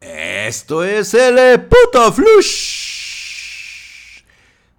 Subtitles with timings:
[0.00, 4.22] Esto es el puto flush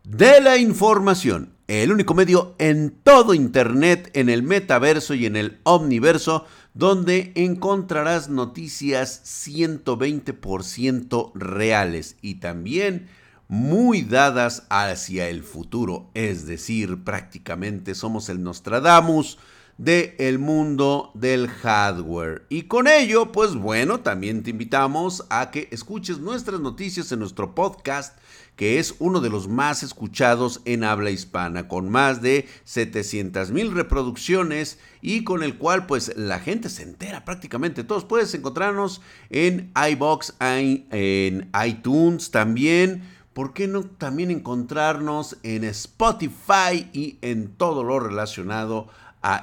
[0.04, 1.54] de la información.
[1.67, 6.46] El único medio en todo Internet, en el metaverso y en el omniverso,
[6.76, 13.10] donde encontrarás noticias 120% reales y también
[13.47, 16.12] muy dadas hacia el futuro.
[16.13, 19.40] Es decir, prácticamente somos el Nostradamus
[19.77, 22.45] del el mundo del hardware.
[22.49, 27.54] Y con ello, pues bueno, también te invitamos a que escuches nuestras noticias en nuestro
[27.54, 28.18] podcast,
[28.55, 33.71] que es uno de los más escuchados en habla hispana, con más de 700 mil
[33.71, 37.84] reproducciones y con el cual pues la gente se entera prácticamente.
[37.84, 43.04] Todos puedes encontrarnos en iBox, en iTunes también.
[43.34, 48.88] ¿Por qué no también encontrarnos en Spotify y en todo lo relacionado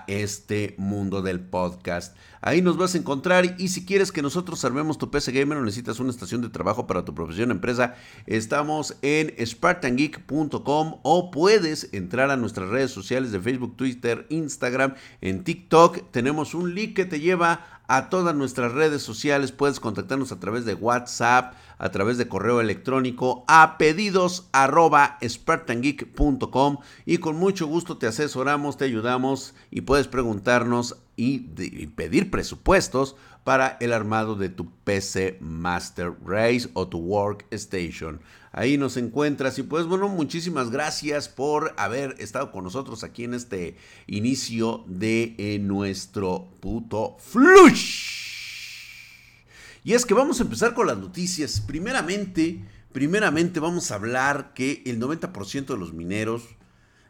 [0.06, 2.16] este mundo del podcast.
[2.41, 5.65] Ahí nos vas a encontrar y si quieres que nosotros armemos tu PC Gamer o
[5.65, 7.95] necesitas una estación de trabajo para tu profesión o empresa,
[8.27, 15.42] estamos en spartangeek.com o puedes entrar a nuestras redes sociales de Facebook, Twitter, Instagram, en
[15.42, 16.11] TikTok.
[16.11, 19.53] Tenemos un link que te lleva a todas nuestras redes sociales.
[19.53, 24.48] Puedes contactarnos a través de WhatsApp, a través de correo electrónico a pedidos
[27.06, 33.16] y con mucho gusto te asesoramos, te ayudamos y puedes preguntarnos y, y pedir presupuestos
[33.44, 38.20] para el armado de tu PC Master Race o tu Workstation.
[38.53, 43.34] Ahí nos encuentras y pues bueno, muchísimas gracias por haber estado con nosotros aquí en
[43.34, 48.23] este inicio de eh, nuestro puto flush.
[49.85, 51.61] Y es que vamos a empezar con las noticias.
[51.61, 56.43] Primeramente, primeramente vamos a hablar que el 90% de los mineros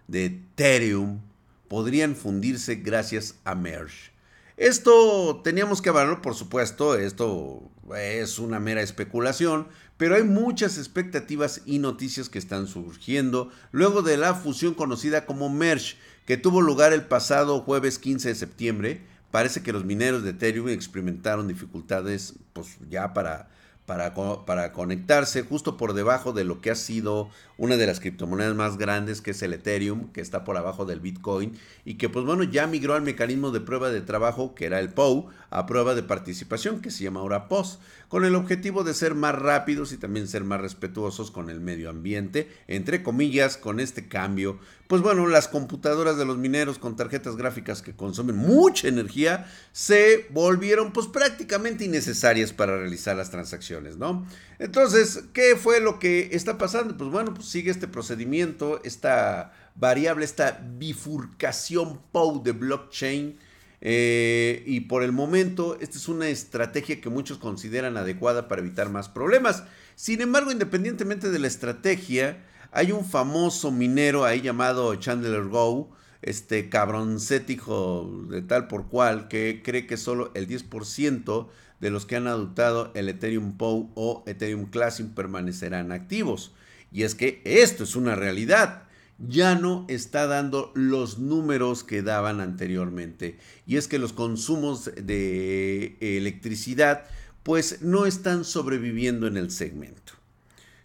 [0.09, 1.21] de Ethereum
[1.69, 4.13] podrían fundirse gracias a Merge.
[4.57, 11.63] Esto teníamos que hablarlo, por supuesto, esto es una mera especulación, pero hay muchas expectativas
[11.67, 15.97] y noticias que están surgiendo luego de la fusión conocida como Merge,
[16.27, 19.14] que tuvo lugar el pasado jueves 15 de septiembre.
[19.35, 23.49] Parece que los mineros de Ethereum experimentaron dificultades pues ya para
[23.87, 24.15] para,
[24.47, 27.29] para, conectarse justo por debajo de lo que ha sido
[27.59, 31.01] una de las criptomonedas más grandes, que es el Ethereum, que está por abajo del
[31.01, 34.81] Bitcoin, y que pues bueno, ya migró al mecanismo de prueba de trabajo, que era
[34.81, 37.79] el POW, a prueba de participación, que se llama ahora POS,
[38.09, 41.91] con el objetivo de ser más rápidos y también ser más respetuosos con el medio
[41.91, 44.59] ambiente, entre comillas, con este cambio.
[44.87, 50.27] Pues bueno, las computadoras de los mineros con tarjetas gráficas que consumen mucha energía se
[50.31, 54.27] volvieron pues prácticamente innecesarias para realizar las transacciones, ¿no?
[54.59, 56.97] Entonces, ¿qué fue lo que está pasando?
[56.97, 63.39] Pues bueno, pues sigue este procedimiento, esta variable, esta bifurcación POW de blockchain.
[63.81, 68.89] Eh, y por el momento, esta es una estrategia que muchos consideran adecuada para evitar
[68.89, 69.65] más problemas.
[69.95, 72.43] Sin embargo, independientemente de la estrategia,
[72.73, 75.91] hay un famoso minero ahí llamado Chandler Go,
[76.23, 81.49] este cabroncético de tal por cual, que cree que solo el 10%
[81.85, 86.55] de los que han adoptado el Ethereum POW o Ethereum Classic permanecerán activos.
[86.91, 88.85] Y es que esto es una realidad.
[89.19, 93.37] Ya no está dando los números que daban anteriormente.
[93.67, 97.05] Y es que los consumos de electricidad
[97.43, 100.15] pues no están sobreviviendo en el segmento.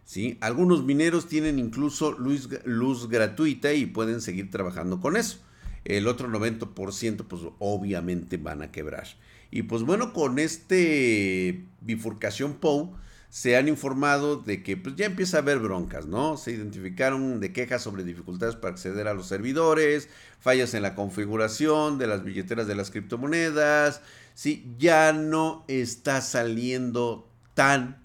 [0.04, 0.38] ¿sí?
[0.42, 5.38] Algunos mineros tienen incluso luz, luz gratuita y pueden seguir trabajando con eso.
[5.86, 9.08] El otro 90% pues obviamente van a quebrar.
[9.52, 12.96] Y pues bueno, con este bifurcación POW
[13.30, 16.36] se han informado de que pues ya empieza a haber broncas, ¿no?
[16.36, 22.00] Se identificaron de quejas sobre dificultades para acceder a los servidores, fallas en la configuración
[22.00, 24.02] de las billeteras de las criptomonedas,
[24.34, 27.98] sí, ya no está saliendo tan,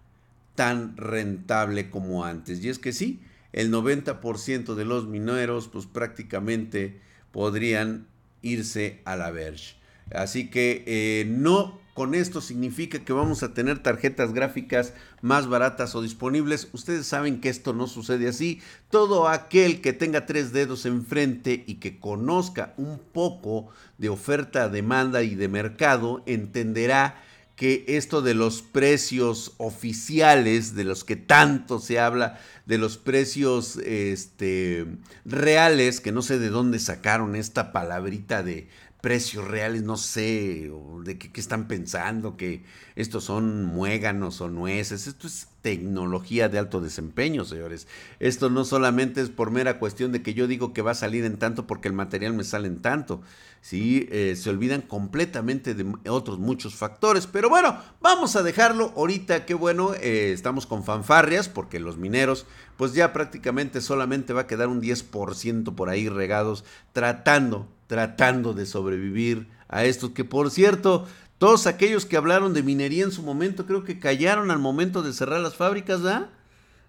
[0.55, 2.63] tan rentable como antes.
[2.63, 3.23] Y es que sí,
[3.53, 7.01] el 90% de los mineros pues prácticamente
[7.33, 8.07] podrían
[8.43, 9.77] irse a la verge.
[10.13, 14.93] Así que eh, no con esto significa que vamos a tener tarjetas gráficas
[15.23, 16.69] más baratas o disponibles.
[16.73, 18.61] Ustedes saben que esto no sucede así.
[18.91, 25.23] Todo aquel que tenga tres dedos enfrente y que conozca un poco de oferta, demanda
[25.23, 27.23] y de mercado entenderá
[27.57, 33.77] que esto de los precios oficiales, de los que tanto se habla, de los precios
[33.77, 34.87] este,
[35.25, 38.69] reales, que no sé de dónde sacaron esta palabrita de
[39.05, 40.71] precios reales, no sé,
[41.05, 42.65] de qué, están pensando, que
[42.97, 47.89] estos son muéganos o nueces, esto es tecnología de alto desempeño, señores.
[48.21, 51.25] Esto no solamente es por mera cuestión de que yo digo que va a salir
[51.25, 53.23] en tanto porque el material me sale en tanto,
[53.63, 54.07] ¿sí?
[54.13, 59.55] Eh, se olvidan completamente de otros muchos factores, pero bueno, vamos a dejarlo ahorita, qué
[59.55, 62.45] bueno, eh, estamos con fanfarrias porque los mineros,
[62.77, 68.67] pues ya prácticamente solamente va a quedar un 10% por ahí regados tratando tratando de
[68.67, 71.07] sobrevivir a esto, que por cierto,
[71.39, 75.13] todos aquellos que hablaron de minería en su momento, creo que callaron al momento de
[75.13, 76.31] cerrar las fábricas, ¿verdad?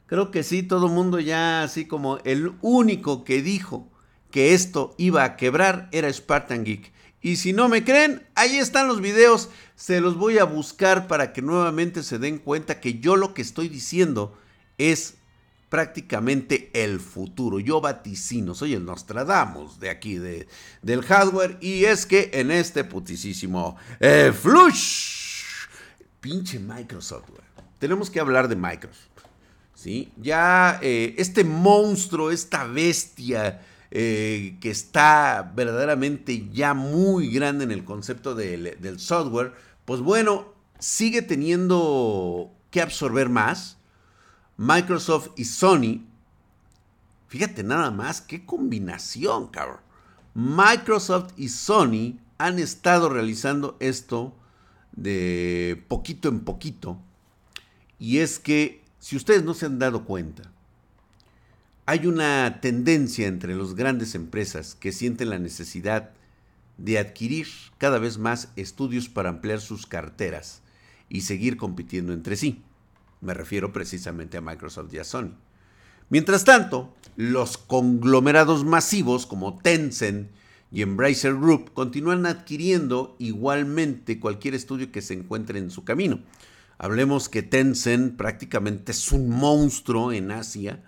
[0.07, 3.89] Creo que sí, todo el mundo ya así como el único que dijo
[4.29, 6.93] que esto iba a quebrar era Spartan Geek.
[7.21, 11.33] Y si no me creen, ahí están los videos, se los voy a buscar para
[11.33, 14.37] que nuevamente se den cuenta que yo lo que estoy diciendo
[14.77, 15.15] es
[15.75, 17.59] prácticamente el futuro.
[17.59, 20.47] Yo vaticino, soy el Nostradamus de aquí, de,
[20.81, 21.57] del hardware.
[21.59, 25.43] Y es que en este putisísimo eh, flush,
[26.21, 27.25] pinche Microsoft,
[27.77, 29.25] tenemos que hablar de Microsoft.
[29.73, 30.13] ¿sí?
[30.15, 33.59] Ya eh, este monstruo, esta bestia
[33.91, 39.51] eh, que está verdaderamente ya muy grande en el concepto del, del software,
[39.83, 43.75] pues bueno, sigue teniendo que absorber más
[44.57, 46.05] Microsoft y Sony.
[47.27, 49.79] Fíjate nada más, qué combinación, cabrón.
[50.33, 54.35] Microsoft y Sony han estado realizando esto
[54.91, 56.99] de poquito en poquito.
[57.99, 60.51] Y es que, si ustedes no se han dado cuenta,
[61.85, 66.11] hay una tendencia entre las grandes empresas que sienten la necesidad
[66.77, 67.47] de adquirir
[67.77, 70.61] cada vez más estudios para ampliar sus carteras
[71.09, 72.63] y seguir compitiendo entre sí.
[73.25, 75.31] Me refiero precisamente a Microsoft y a Sony.
[76.09, 80.29] Mientras tanto, los conglomerados masivos como Tencent
[80.71, 86.19] y Embracer Group continúan adquiriendo igualmente cualquier estudio que se encuentre en su camino.
[86.77, 90.83] Hablemos que Tencent prácticamente es un monstruo en Asia,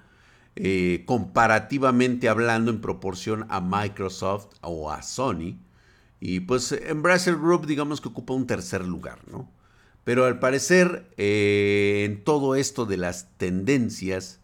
[0.55, 5.57] eh, comparativamente hablando en proporción a Microsoft o a Sony.
[6.19, 9.56] Y pues Embracer Group digamos que ocupa un tercer lugar, ¿no?
[10.07, 14.39] Pero al parecer, eh, en todo esto de las tendencias,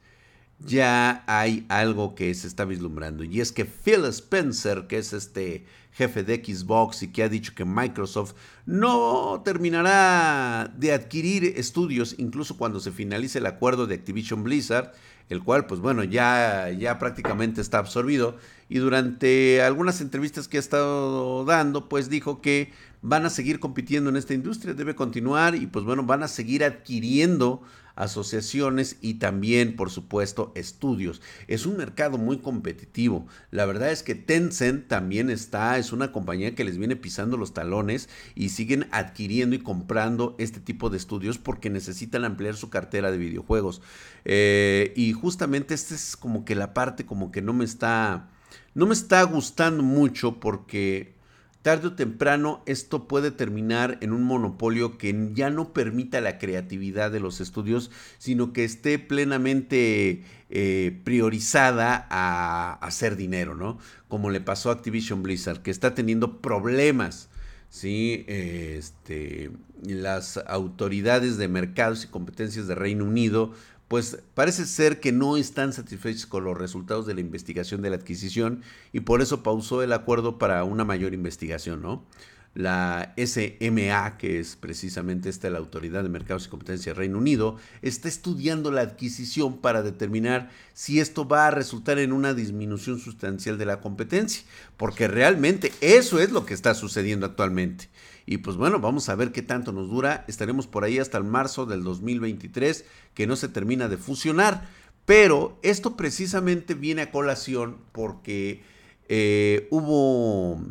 [0.60, 3.24] ya hay algo que se está vislumbrando.
[3.24, 7.56] Y es que Phil Spencer, que es este jefe de Xbox y que ha dicho
[7.56, 8.34] que Microsoft
[8.66, 14.92] no terminará de adquirir estudios incluso cuando se finalice el acuerdo de Activision Blizzard,
[15.30, 18.38] el cual pues bueno ya, ya prácticamente está absorbido
[18.68, 22.74] y durante algunas entrevistas que ha estado dando pues dijo que
[23.04, 26.64] van a seguir compitiendo en esta industria, debe continuar y pues bueno, van a seguir
[26.64, 27.62] adquiriendo
[27.96, 31.22] asociaciones y también, por supuesto, estudios.
[31.48, 33.28] Es un mercado muy competitivo.
[33.52, 37.54] La verdad es que Tencent también está, es una compañía que les viene pisando los
[37.54, 43.12] talones y siguen adquiriendo y comprando este tipo de estudios porque necesitan ampliar su cartera
[43.12, 43.82] de videojuegos.
[44.24, 48.30] Eh, y justamente esta es como que la parte como que no me está,
[48.74, 51.14] no me está gustando mucho porque
[51.64, 57.10] tarde o temprano esto puede terminar en un monopolio que ya no permita la creatividad
[57.10, 57.90] de los estudios,
[58.20, 63.80] sino que esté plenamente eh, priorizada a, hacer dinero, ¿no?
[64.10, 67.30] Como le pasó a Activision Blizzard, que está teniendo problemas.
[67.74, 68.24] ¿Sí?
[68.28, 69.50] Este,
[69.84, 73.52] las autoridades de mercados y competencias de Reino Unido
[73.88, 77.96] pues parece ser que no están satisfechos con los resultados de la investigación de la
[77.96, 78.62] adquisición
[78.92, 82.06] y por eso pausó el acuerdo para una mayor investigación, ¿no?
[82.54, 87.58] La SMA, que es precisamente esta la Autoridad de Mercados y Competencia del Reino Unido,
[87.82, 93.58] está estudiando la adquisición para determinar si esto va a resultar en una disminución sustancial
[93.58, 94.44] de la competencia,
[94.78, 97.90] porque realmente eso es lo que está sucediendo actualmente.
[98.26, 100.24] Y pues bueno, vamos a ver qué tanto nos dura.
[100.28, 104.68] Estaremos por ahí hasta el marzo del 2023, que no se termina de fusionar.
[105.06, 108.64] Pero esto precisamente viene a colación porque
[109.10, 110.62] eh, hubo,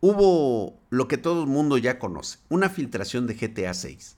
[0.00, 4.16] hubo lo que todo el mundo ya conoce, una filtración de GTA 6.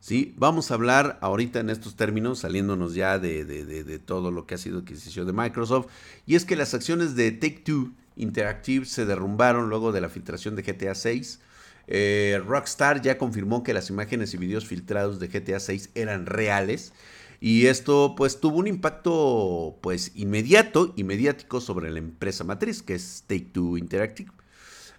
[0.00, 0.34] ¿sí?
[0.36, 4.78] Vamos a hablar ahorita en estos términos, saliéndonos ya de, todo lo que ha sido
[4.78, 5.86] adquisición de Microsoft.
[6.26, 10.56] Y es que las acciones de Take Two Interactive se derrumbaron luego de la filtración
[10.56, 11.40] de GTA 6.
[11.88, 16.92] Eh, Rockstar ya confirmó que las imágenes y videos filtrados de GTA 6 eran reales.
[17.40, 22.94] Y esto pues tuvo un impacto pues inmediato y mediático sobre la empresa matriz que
[22.94, 24.30] es Take Two Interactive.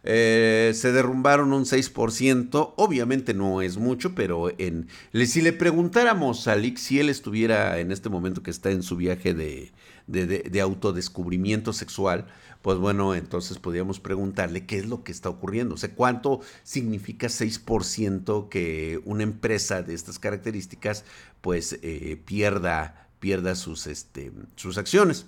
[0.09, 2.73] Eh, se derrumbaron un 6%.
[2.77, 4.87] Obviamente no es mucho, pero en,
[5.25, 8.95] si le preguntáramos a Lick si él estuviera en este momento que está en su
[8.95, 9.73] viaje de,
[10.07, 12.25] de, autodescubrimiento sexual,
[12.61, 15.75] pues bueno, entonces podríamos preguntarle qué es lo que está ocurriendo.
[15.75, 21.03] O sea, cuánto significa 6% que una empresa de estas características
[21.41, 25.25] pues eh, pierda, pierda sus, este, sus acciones.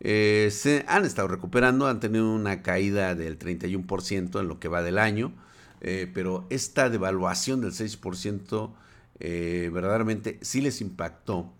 [0.00, 4.82] Eh, se han estado recuperando, han tenido una caída del 31% en lo que va
[4.82, 5.32] del año,
[5.80, 8.74] eh, pero esta devaluación del 6%
[9.20, 11.52] verdaderamente sí les impactó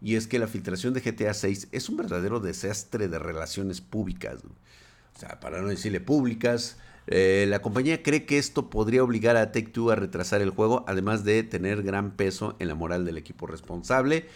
[0.00, 4.42] y es que la filtración de GTA 6 es un verdadero desastre de relaciones públicas.
[4.44, 6.76] O sea, para no decirle públicas,
[7.06, 10.84] eh, la compañía cree que esto podría obligar a Take Two a retrasar el juego,
[10.86, 14.26] además de tener gran peso en la moral del equipo responsable.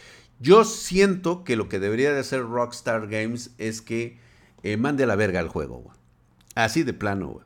[0.41, 4.19] Yo siento que lo que debería de hacer Rockstar Games es que
[4.63, 5.93] eh, mande a la verga el juego,
[6.57, 7.41] Así de plano,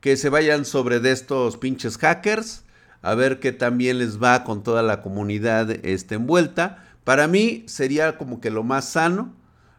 [0.00, 2.64] Que se vayan sobre de estos pinches hackers,
[3.02, 8.16] a ver qué también les va con toda la comunidad este, envuelta para mí sería
[8.16, 9.34] como que lo más sano,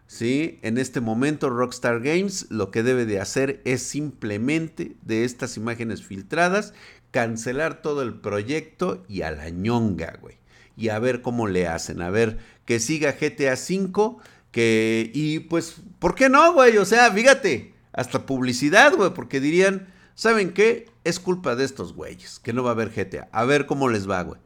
[0.07, 0.59] ¿sí?
[0.61, 6.03] En este momento Rockstar Games lo que debe de hacer es simplemente de estas imágenes
[6.03, 6.73] filtradas
[7.11, 10.42] cancelar todo el proyecto y a la ñonga, güey.
[10.75, 14.17] Y a ver cómo le hacen, a ver que siga GTA V,
[14.51, 16.77] que y pues ¿por qué no, güey?
[16.77, 20.87] O sea, fíjate, hasta publicidad, güey, porque dirían, ¿saben qué?
[21.03, 23.29] Es culpa de estos güeyes, que no va a haber GTA.
[23.31, 24.39] A ver cómo les va, güey.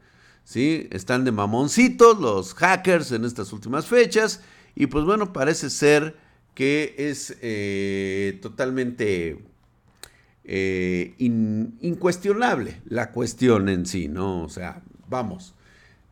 [0.48, 0.88] ¿sí?
[0.92, 4.40] Están de mamoncitos los hackers en estas últimas fechas
[4.74, 6.16] y pues bueno, parece ser
[6.54, 9.44] que es eh, totalmente
[10.44, 14.42] eh, incuestionable la cuestión en sí, ¿no?
[14.42, 15.54] O sea, vamos,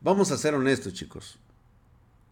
[0.06, 1.36] vamos a ser honestos chicos.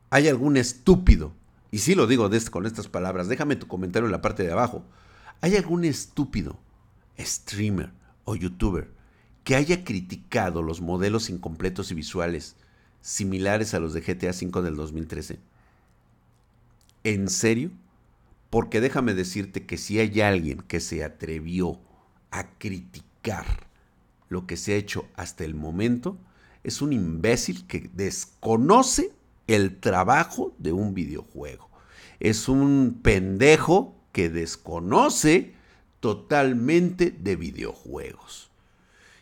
[0.08, 1.32] ¿Hay algún estúpido?
[1.72, 4.84] Y sí lo digo con estas palabras, déjame tu comentario en la parte de abajo.
[5.40, 6.56] ¿Hay algún estúpido
[7.18, 7.90] streamer
[8.24, 8.92] o youtuber
[9.42, 12.54] que haya criticado los modelos incompletos y visuales
[13.00, 15.40] similares a los de GTA V del 2013?
[17.02, 17.72] ¿En serio?
[18.50, 21.80] Porque déjame decirte que si hay alguien que se atrevió
[22.30, 23.66] a criticar
[24.28, 26.16] lo que se ha hecho hasta el momento,
[26.64, 29.12] es un imbécil que desconoce
[29.46, 31.68] el trabajo de un videojuego.
[32.18, 35.54] Es un pendejo que desconoce
[36.00, 38.50] totalmente de videojuegos.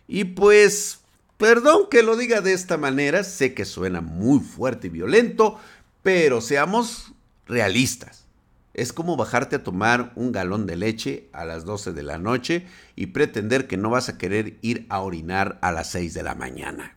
[0.07, 1.01] Y pues,
[1.37, 5.59] perdón que lo diga de esta manera, sé que suena muy fuerte y violento,
[6.03, 7.13] pero seamos
[7.47, 8.27] realistas.
[8.75, 12.67] Es como bajarte a tomar un galón de leche a las 12 de la noche
[12.97, 16.35] y pretender que no vas a querer ir a orinar a las 6 de la
[16.35, 16.97] mañana.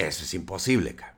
[0.00, 1.14] Eso es imposible, cara.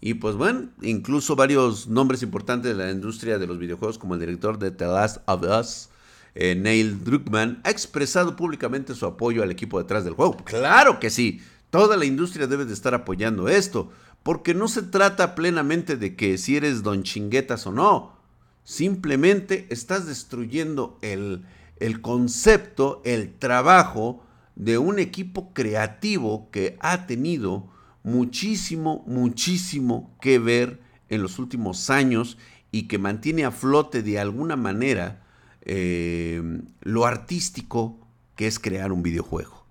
[0.00, 4.20] Y pues bueno, incluso varios nombres importantes de la industria de los videojuegos, como el
[4.20, 5.88] director de The Last of Us,
[6.34, 10.36] eh, Neil Druckmann, ha expresado públicamente su apoyo al equipo detrás del juego.
[10.38, 11.40] Claro que sí,
[11.70, 13.92] toda la industria debe de estar apoyando esto,
[14.24, 18.16] porque no se trata plenamente de que si eres don chinguetas o no,
[18.64, 21.44] simplemente estás destruyendo el,
[21.78, 24.24] el concepto, el trabajo
[24.56, 27.70] de un equipo creativo que ha tenido
[28.02, 32.38] muchísimo, muchísimo que ver en los últimos años
[32.70, 35.22] y que mantiene a flote de alguna manera
[35.62, 36.42] eh,
[36.80, 37.98] lo artístico
[38.34, 39.62] que es crear un videojuego.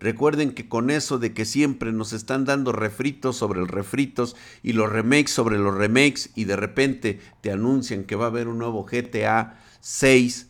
[0.00, 4.72] Recuerden que con eso de que siempre nos están dando refritos sobre los refritos y
[4.72, 8.58] los remakes sobre los remakes y de repente te anuncian que va a haber un
[8.58, 10.48] nuevo GTA 6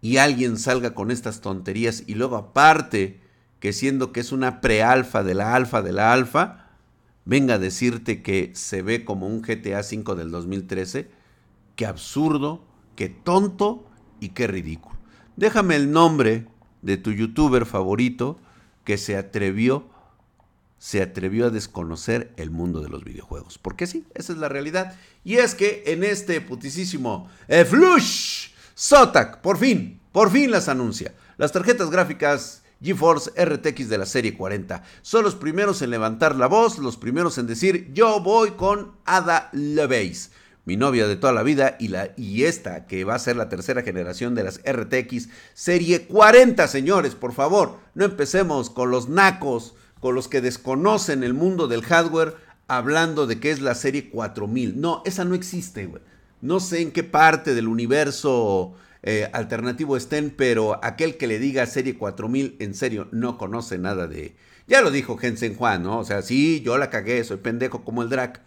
[0.00, 3.20] y alguien salga con estas tonterías y luego aparte
[3.64, 6.68] que siendo que es una prealfa de la alfa de la alfa,
[7.24, 11.08] venga a decirte que se ve como un GTA 5 del 2013,
[11.74, 12.62] qué absurdo,
[12.94, 13.86] qué tonto
[14.20, 14.98] y qué ridículo.
[15.36, 16.46] Déjame el nombre
[16.82, 18.38] de tu youtuber favorito
[18.84, 19.88] que se atrevió
[20.76, 23.56] se atrevió a desconocer el mundo de los videojuegos.
[23.56, 24.94] Porque sí, esa es la realidad.
[25.24, 31.14] Y es que en este putisísimo eh, Flush Zotac, por fin, por fin las anuncia.
[31.38, 36.46] Las tarjetas gráficas GeForce RTX de la serie 40 son los primeros en levantar la
[36.46, 40.30] voz, los primeros en decir yo voy con Ada Lovelace
[40.64, 43.48] mi novia de toda la vida, y, la, y esta, que va a ser la
[43.48, 49.74] tercera generación de las RTX, serie 40, señores, por favor, no empecemos con los nacos,
[50.00, 52.36] con los que desconocen el mundo del hardware,
[52.66, 54.80] hablando de que es la serie 4000.
[54.80, 56.02] No, esa no existe, güey.
[56.40, 58.74] No sé en qué parte del universo
[59.06, 64.06] eh, alternativo estén, pero aquel que le diga serie 4000, en serio, no conoce nada
[64.06, 64.34] de...
[64.66, 65.98] Ya lo dijo Jensen Juan, ¿no?
[65.98, 68.40] O sea, sí, yo la cagué, soy pendejo como el Drac.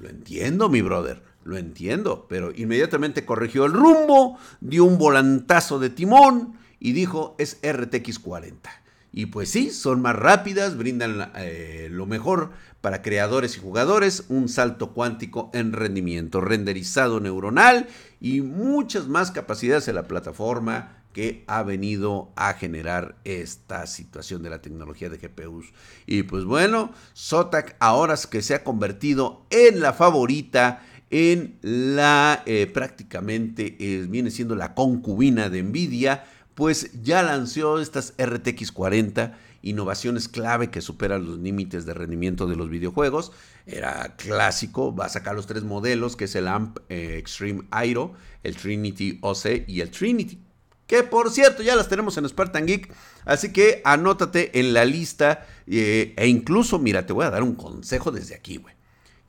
[0.00, 1.22] Lo entiendo, mi brother.
[1.44, 7.58] Lo entiendo, pero inmediatamente corrigió el rumbo, dio un volantazo de timón y dijo es
[7.62, 8.79] RTX 40.
[9.12, 12.50] Y pues sí, son más rápidas, brindan eh, lo mejor
[12.80, 17.88] para creadores y jugadores, un salto cuántico en rendimiento, renderizado neuronal
[18.20, 24.50] y muchas más capacidades en la plataforma que ha venido a generar esta situación de
[24.50, 25.72] la tecnología de GPUs.
[26.06, 32.68] Y pues bueno, Zotac ahora que se ha convertido en la favorita, en la eh,
[32.72, 36.24] prácticamente eh, viene siendo la concubina de Nvidia,
[36.60, 42.54] pues ya lanzó estas RTX 40 innovaciones clave que superan los límites de rendimiento de
[42.54, 43.32] los videojuegos.
[43.64, 48.12] Era clásico, va a sacar los tres modelos, que es el AMP eh, Extreme Aero,
[48.42, 50.38] el Trinity OC y el Trinity.
[50.86, 52.92] Que por cierto, ya las tenemos en Spartan Geek.
[53.24, 55.46] Así que anótate en la lista.
[55.66, 58.62] Eh, e incluso, mira, te voy a dar un consejo desde aquí.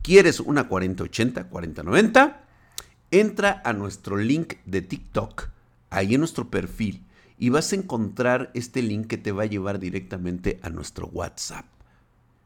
[0.02, 2.44] ¿Quieres una 4080, 4090?
[3.10, 5.48] Entra a nuestro link de TikTok,
[5.92, 7.06] ahí en nuestro perfil
[7.42, 11.66] y vas a encontrar este link que te va a llevar directamente a nuestro WhatsApp.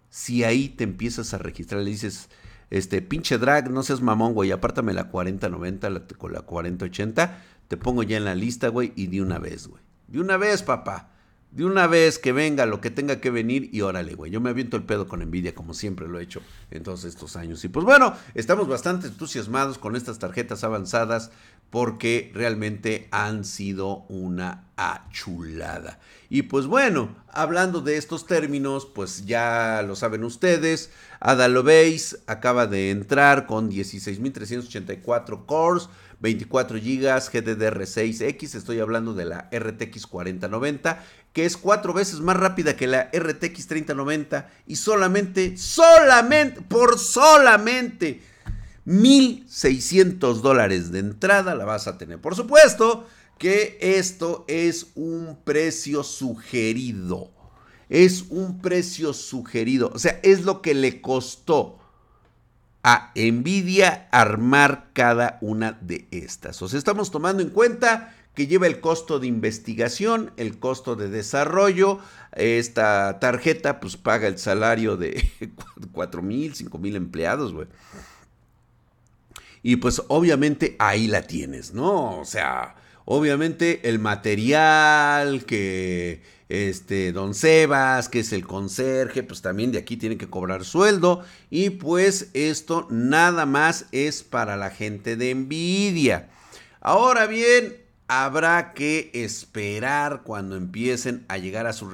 [0.09, 2.29] Si ahí te empiezas a registrar, le dices,
[2.69, 7.75] este pinche drag, no seas mamón, güey, apártame la 4090 la, con la 4080, te
[7.75, 9.83] pongo ya en la lista, güey, y de una vez, güey.
[10.07, 11.09] De una vez, papá.
[11.55, 14.29] De una vez que venga lo que tenga que venir y órale, güey.
[14.29, 17.37] Yo me aviento el pedo con envidia como siempre lo he hecho en todos estos
[17.37, 17.63] años.
[17.63, 21.31] Y pues bueno, estamos bastante entusiasmados con estas tarjetas avanzadas
[21.69, 25.99] porque realmente han sido una achulada.
[26.29, 32.67] Y pues bueno, hablando de estos términos, pues ya lo saben ustedes, Ada Lovelace acaba
[32.67, 35.87] de entrar con 16.384 cores,
[36.19, 41.03] 24 GB GDDR6X, estoy hablando de la RTX 4090,
[41.35, 48.21] que es cuatro veces más rápida que la RTX 3090 y solamente, solamente, por solamente
[48.87, 52.21] 1.600 dólares de entrada la vas a tener.
[52.21, 53.05] Por supuesto
[53.37, 57.33] que esto es un precio sugerido.
[57.89, 59.91] Es un precio sugerido.
[59.93, 61.79] O sea, es lo que le costó
[62.81, 66.61] a Nvidia armar cada una de estas.
[66.61, 71.09] O sea, estamos tomando en cuenta que lleva el costo de investigación, el costo de
[71.09, 71.99] desarrollo.
[72.33, 75.29] Esta tarjeta pues paga el salario de
[75.91, 77.67] 4 mil, 5 mil empleados, güey.
[79.63, 82.19] Y pues obviamente ahí la tienes, ¿no?
[82.19, 82.75] O sea,
[83.05, 89.97] obviamente el material que este don Sebas, que es el conserje, pues también de aquí
[89.97, 96.29] tiene que cobrar sueldo y pues esto nada más es para la gente de Nvidia.
[96.81, 101.93] Ahora bien, habrá que esperar cuando empiecen a llegar a sus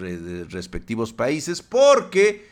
[0.51, 2.47] respectivos países porque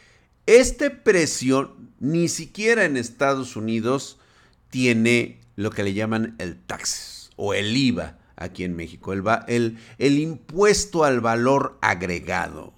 [0.45, 4.19] este precio ni siquiera en Estados Unidos
[4.69, 9.78] tiene lo que le llaman el taxes o el IVA aquí en México, el, el,
[9.98, 12.74] el impuesto al valor agregado.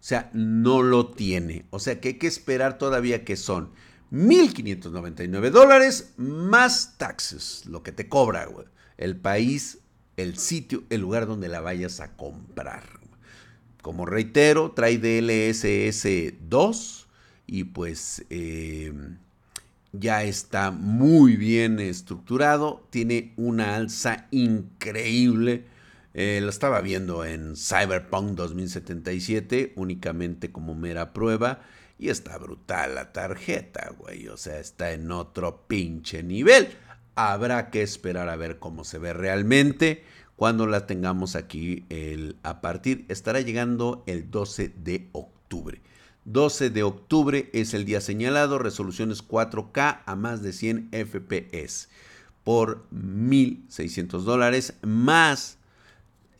[0.00, 1.66] O sea, no lo tiene.
[1.70, 3.72] O sea que hay que esperar todavía que son
[4.12, 8.48] 1.599 dólares más taxes, lo que te cobra
[8.96, 9.79] el país,
[10.22, 12.84] el sitio, el lugar donde la vayas a comprar.
[13.82, 17.08] Como reitero, trae DLSS 2
[17.46, 18.24] y pues...
[18.30, 18.92] Eh,
[19.92, 25.64] ya está muy bien estructurado, tiene una alza increíble.
[26.14, 31.60] Eh, lo estaba viendo en Cyberpunk 2077 únicamente como mera prueba
[31.98, 34.28] y está brutal la tarjeta, güey.
[34.28, 36.68] O sea, está en otro pinche nivel.
[37.14, 40.04] Habrá que esperar a ver cómo se ve realmente
[40.36, 41.84] cuando la tengamos aquí
[42.42, 43.04] a partir.
[43.08, 45.82] Estará llegando el 12 de octubre.
[46.24, 51.88] 12 de octubre es el día señalado, resoluciones 4K a más de 100 FPS
[52.44, 55.58] por 1.600 dólares más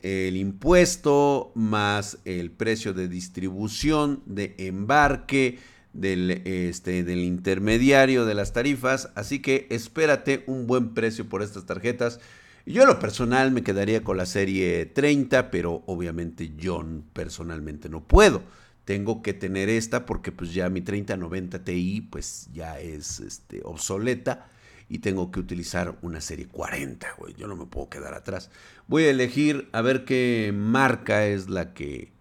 [0.01, 5.59] el impuesto, más el precio de distribución, de embarque,
[5.93, 9.09] del, este, del intermediario de las tarifas.
[9.15, 12.19] Así que espérate un buen precio por estas tarjetas.
[12.65, 18.43] Yo lo personal me quedaría con la serie 30, pero obviamente yo personalmente no puedo
[18.85, 24.49] tengo que tener esta porque pues ya mi 3090 Ti pues ya es este, obsoleta
[24.89, 27.33] y tengo que utilizar una serie 40, güey.
[27.35, 28.49] Yo no me puedo quedar atrás.
[28.87, 32.11] Voy a elegir a ver qué marca es la que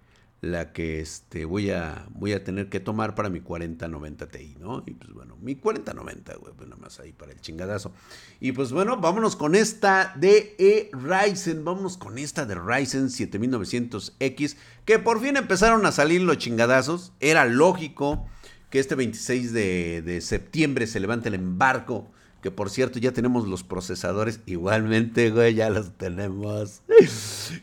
[0.41, 4.83] la que este, voy, a, voy a tener que tomar para mi 4090 Ti, ¿no?
[4.87, 7.93] Y pues bueno, mi 4090, güey, pues nada más ahí para el chingadazo.
[8.41, 14.57] Y pues bueno, vámonos con esta de e Ryzen, vámonos con esta de Ryzen 7900X,
[14.87, 17.13] que por fin empezaron a salir los chingadazos.
[17.21, 18.27] Era lógico
[18.71, 23.47] que este 26 de, de septiembre se levante el embarco que por cierto ya tenemos
[23.47, 26.83] los procesadores igualmente, güey, ya los tenemos.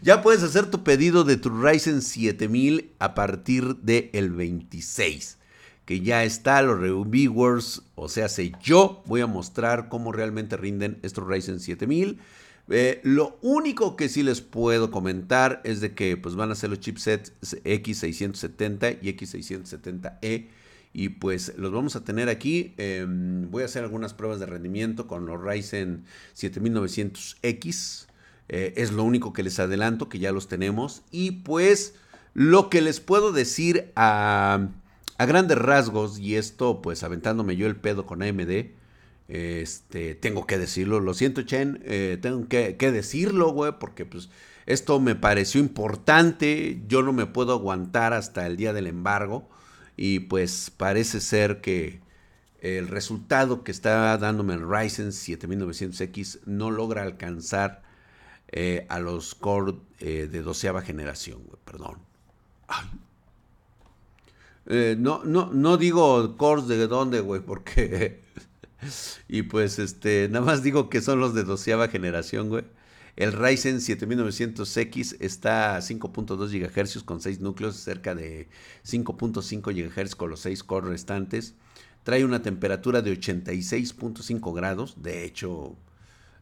[0.01, 5.37] ya puedes hacer tu pedido de tu Ryzen 7000 a partir del el 26,
[5.85, 10.99] que ya está los reviewers, o sea, sé yo voy a mostrar cómo realmente rinden
[11.01, 12.19] estos Ryzen 7000.
[12.69, 16.69] Eh, lo único que sí les puedo comentar es de que pues van a ser
[16.69, 20.47] los chipsets X670 y X670E
[20.93, 22.73] y pues los vamos a tener aquí.
[22.77, 28.07] Em, voy a hacer algunas pruebas de rendimiento con los Ryzen 7900X.
[28.49, 31.03] Eh, es lo único que les adelanto, que ya los tenemos.
[31.11, 31.95] Y pues
[32.33, 34.69] lo que les puedo decir a,
[35.19, 38.71] grandes rasgos, y esto pues aventándome yo el pedo con AMD,
[39.27, 44.29] este, tengo que decirlo, lo siento Chen, eh, tengo que decirlo, güey, porque pues
[44.65, 49.49] esto me pareció importante, yo no me puedo aguantar hasta el día del embargo
[49.97, 51.99] y pues parece ser que
[52.61, 57.83] el resultado que está dándome el Ryzen 7900X no logra alcanzar
[58.49, 61.97] eh, a los core eh, de doceava generación, perdón.
[64.67, 68.23] Eh, no, no, no digo cores de dónde, güey, porque...
[69.27, 72.63] y pues este, nada más digo que son los de doceava generación, güey.
[73.17, 78.47] El Ryzen 7900X está a 5.2 GHz con 6 núcleos, cerca de
[78.85, 81.55] 5.5 GHz con los 6 cores restantes.
[82.03, 85.75] Trae una temperatura de 86.5 grados, de hecho,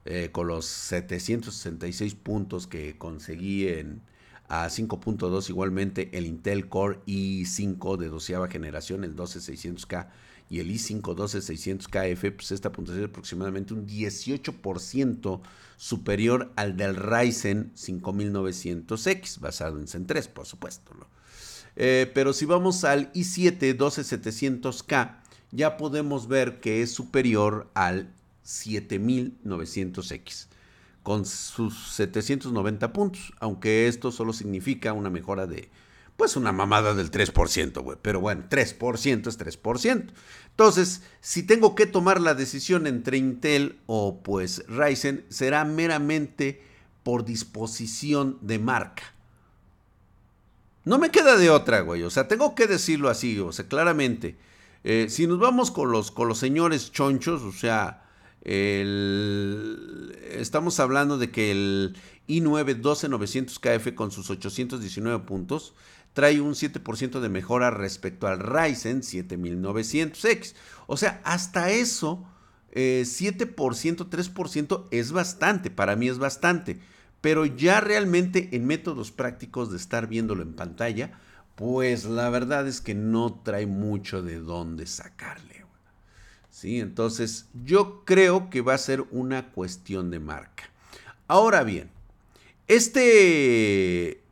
[0.04, 4.02] eh, con los 766 puntos que conseguí en,
[4.50, 10.10] a 5.2 igualmente el Intel Core i5 de doceava generación, el 12600K
[10.50, 15.42] y el i5 12600KF, pues esta puntuación es aproximadamente un 18%
[15.78, 20.92] superior al del Ryzen 5900X, basado en Zen 3, por supuesto.
[21.76, 25.18] Eh, pero si vamos al i7 12700K,
[25.52, 28.12] ya podemos ver que es superior al
[28.46, 30.48] 7900X,
[31.04, 35.70] con sus 790 puntos, aunque esto solo significa una mejora de
[36.18, 37.98] pues una mamada del 3%, güey.
[38.02, 40.12] Pero bueno, 3% es 3%.
[40.50, 46.64] Entonces, si tengo que tomar la decisión entre Intel o pues Ryzen, será meramente
[47.04, 49.04] por disposición de marca.
[50.86, 52.04] No me queda de otra, güey.
[52.04, 54.38] O sea, tengo que decirlo así, o sea, claramente.
[54.84, 58.04] Eh, si nos vamos con los, con los señores chonchos, o sea,
[60.32, 61.98] estamos hablando de que el
[62.28, 65.74] i9 12900KF con sus 819 puntos
[66.16, 70.56] trae un 7% de mejora respecto al Ryzen 7900X.
[70.88, 72.26] O sea, hasta eso,
[72.74, 76.80] 7%, eh, 3% es bastante, para mí es bastante.
[77.20, 81.20] Pero ya realmente en métodos prácticos de estar viéndolo en pantalla,
[81.56, 85.66] pues la verdad es que no trae mucho de dónde sacarle.
[86.50, 86.80] ¿Sí?
[86.80, 90.64] Entonces yo creo que va a ser una cuestión de marca.
[91.28, 91.90] Ahora bien,
[92.70, 94.25] este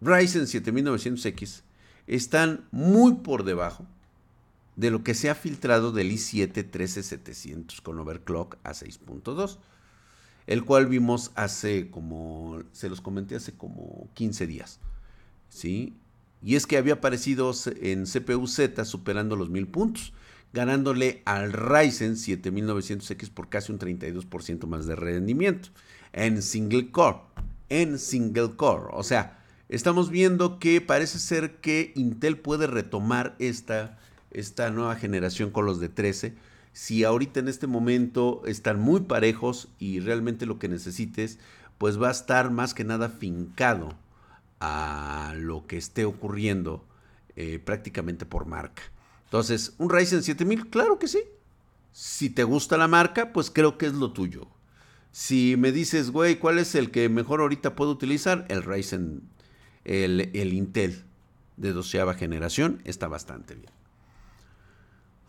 [0.00, 1.62] Ryzen 7900X
[2.06, 3.86] están muy por debajo
[4.76, 9.58] de lo que se ha filtrado del i7 13700 con overclock a 6.2,
[10.46, 14.80] el cual vimos hace como, se los comenté hace como 15 días,
[15.48, 15.94] ¿sí?
[16.42, 20.12] Y es que había aparecido en CPU Z superando los 1000 puntos,
[20.52, 25.70] ganándole al Ryzen 7900X por casi un 32% más de rendimiento
[26.12, 27.18] en single core,
[27.70, 33.98] en single core, o sea, estamos viendo que parece ser que Intel puede retomar esta,
[34.30, 36.34] esta nueva generación con los de 13.
[36.72, 41.38] Si ahorita en este momento están muy parejos y realmente lo que necesites,
[41.78, 43.94] pues va a estar más que nada fincado
[44.60, 46.84] a lo que esté ocurriendo
[47.34, 48.82] eh, prácticamente por marca.
[49.24, 51.20] Entonces, un Ryzen 7000, claro que sí.
[51.92, 54.48] Si te gusta la marca, pues creo que es lo tuyo.
[55.12, 58.44] Si me dices, güey, ¿cuál es el que mejor ahorita puedo utilizar?
[58.48, 59.22] El Ryzen
[59.86, 61.04] el, Intel
[61.56, 63.70] de doceava generación está bastante bien.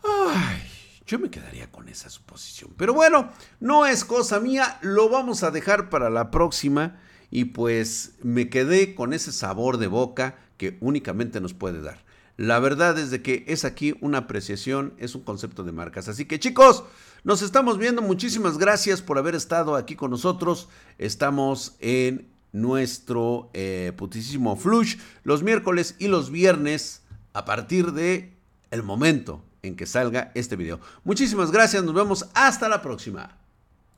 [0.04, 0.60] Ay,
[1.06, 2.72] yo me quedaría con esa suposición.
[2.76, 7.00] Pero bueno, no es cosa mía, lo vamos a dejar para la próxima.
[7.30, 12.04] Y pues me quedé con ese sabor de boca que únicamente nos puede dar.
[12.36, 16.08] La verdad es de que es aquí una apreciación, es un concepto de marcas.
[16.08, 16.84] Así que chicos,
[17.24, 18.00] nos estamos viendo.
[18.00, 20.68] Muchísimas gracias por haber estado aquí con nosotros.
[20.98, 28.36] Estamos en nuestro eh, putísimo flush los miércoles y los viernes a partir de
[28.70, 30.80] el momento en que salga este video.
[31.04, 33.38] Muchísimas gracias, nos vemos hasta la próxima.